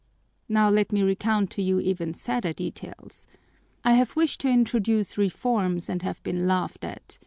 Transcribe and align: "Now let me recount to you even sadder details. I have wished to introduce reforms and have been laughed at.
"Now 0.49 0.71
let 0.71 0.91
me 0.91 1.03
recount 1.03 1.51
to 1.51 1.61
you 1.61 1.79
even 1.79 2.15
sadder 2.15 2.53
details. 2.53 3.27
I 3.83 3.93
have 3.93 4.15
wished 4.15 4.41
to 4.41 4.49
introduce 4.49 5.15
reforms 5.15 5.89
and 5.89 6.01
have 6.01 6.23
been 6.23 6.47
laughed 6.47 6.83
at. 6.83 7.19